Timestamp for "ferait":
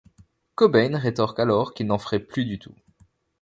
1.99-2.17